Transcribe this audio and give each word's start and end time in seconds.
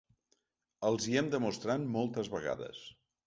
Els 0.89 1.05
hi 1.11 1.19
hem 1.19 1.29
demostrat 1.37 1.85
moltes 1.97 2.33
vegades. 2.39 2.81